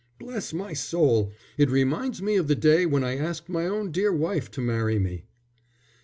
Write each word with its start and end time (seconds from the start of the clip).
Bless 0.19 0.51
my 0.51 0.73
soul, 0.73 1.31
it 1.59 1.69
reminds 1.69 2.23
me 2.23 2.35
of 2.35 2.47
the 2.47 2.55
day 2.55 2.87
when 2.87 3.03
I 3.03 3.17
asked 3.17 3.49
my 3.49 3.67
own 3.67 3.91
dear 3.91 4.11
wife 4.11 4.49
to 4.49 4.59
marry 4.59 4.97
me." 4.97 5.25